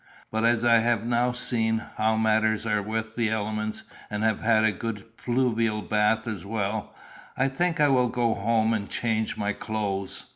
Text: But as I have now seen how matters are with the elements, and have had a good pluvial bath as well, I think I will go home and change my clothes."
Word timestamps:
But 0.31 0.45
as 0.45 0.65
I 0.65 0.79
have 0.79 1.05
now 1.05 1.31
seen 1.31 1.85
how 1.97 2.17
matters 2.17 2.65
are 2.65 2.81
with 2.81 3.15
the 3.15 3.29
elements, 3.29 3.83
and 4.09 4.23
have 4.23 4.39
had 4.41 4.63
a 4.63 4.71
good 4.71 5.15
pluvial 5.15 5.83
bath 5.83 6.27
as 6.27 6.43
well, 6.43 6.95
I 7.37 7.47
think 7.47 7.79
I 7.79 7.89
will 7.89 8.07
go 8.07 8.33
home 8.33 8.73
and 8.73 8.89
change 8.89 9.37
my 9.37 9.53
clothes." 9.53 10.25